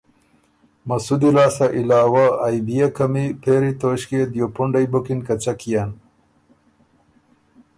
مسُودی 0.87 1.29
لاسته 1.35 1.65
علاوۀ 1.79 2.25
ائ 2.45 2.57
بيې 2.65 2.85
قمی 2.97 3.25
پېری 3.41 3.71
توݭکيې 3.79 4.21
دیوپُنډئ 4.33 4.85
بُکِن 4.91 5.19
که 5.27 5.35
څۀ 5.43 5.53
کيېن، 5.59 5.89